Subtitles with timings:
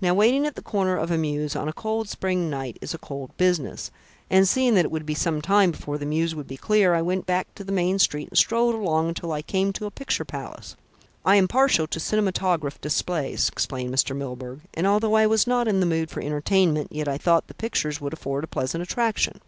[0.00, 2.98] "Now, waiting at the corner of a mews on a cold spring night is a
[2.98, 3.90] cold business,
[4.30, 7.02] and seeing that it would be some time before the mews would be clear, I
[7.02, 10.24] went back to the main street and strolled along until I came to a picture
[10.24, 10.76] palace.
[11.26, 14.16] I am partial to cinematograph displays," explained Mr.
[14.16, 17.52] Milburgh, "and, although I was not in the mood for entertainment, yet I thought the
[17.52, 19.42] pictures would afford a pleasant attraction.